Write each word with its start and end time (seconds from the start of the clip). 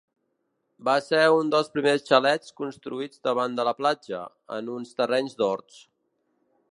Va 0.87 0.93
ser 1.07 1.19
un 1.39 1.51
dels 1.55 1.69
primers 1.75 2.07
xalets 2.07 2.55
construïts 2.61 3.21
davant 3.29 3.57
de 3.59 3.65
la 3.69 3.77
platja, 3.81 4.23
en 4.57 4.73
uns 4.79 4.97
terrenys 5.03 5.39
d'horts. 5.43 5.81